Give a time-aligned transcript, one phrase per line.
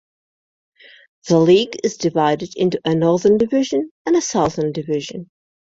[1.27, 5.29] The league is divided into a Northern Division and a Southern Division.